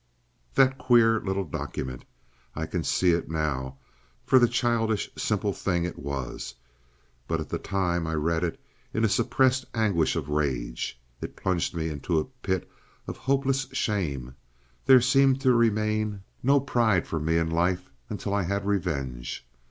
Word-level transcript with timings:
That 0.55 0.79
queer 0.79 1.19
little 1.19 1.43
document! 1.43 2.05
I 2.55 2.65
can 2.65 2.83
see 2.83 3.11
it 3.11 3.29
now 3.29 3.77
for 4.25 4.39
the 4.39 4.47
childish 4.47 5.11
simple 5.15 5.53
thing 5.53 5.85
it 5.85 5.99
was, 5.99 6.55
but 7.27 7.39
at 7.39 7.49
the 7.49 7.59
time 7.59 8.07
I 8.07 8.15
read 8.15 8.43
it 8.43 8.59
in 8.95 9.05
a 9.05 9.07
suppressed 9.07 9.65
anguish 9.75 10.15
of 10.15 10.27
rage. 10.27 10.99
It 11.21 11.35
plunged 11.35 11.75
me 11.75 11.87
into 11.89 12.17
a 12.17 12.25
pit 12.25 12.67
of 13.05 13.15
hopeless 13.17 13.67
shame; 13.73 14.33
there 14.87 15.01
seemed 15.01 15.39
to 15.41 15.53
remain 15.53 16.23
no 16.41 16.59
pride 16.59 17.05
for 17.07 17.19
me 17.19 17.37
in 17.37 17.51
life 17.51 17.91
until 18.09 18.33
I 18.33 18.41
had 18.41 18.65
revenge. 18.65 19.45